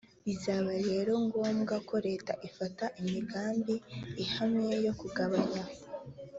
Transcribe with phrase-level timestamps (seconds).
[0.25, 3.75] bizaba rero ngombwa ko leta ifata imigambi
[4.23, 5.63] ihamye yo kugabanya